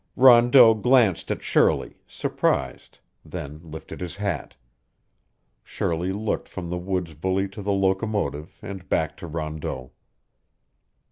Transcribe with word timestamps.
Rondeau 0.15 0.73
glanced 0.73 1.29
at 1.29 1.43
Shirley, 1.43 1.99
surprised, 2.07 2.97
then 3.23 3.61
lifted 3.63 4.01
his 4.01 4.15
hat. 4.15 4.55
Shirley 5.63 6.11
looked 6.11 6.49
from 6.49 6.71
the 6.71 6.77
woods 6.79 7.13
bully 7.13 7.47
to 7.49 7.61
the 7.61 7.71
locomotive 7.71 8.57
and 8.63 8.89
back 8.89 9.15
to 9.17 9.27
Rondeau. 9.27 9.91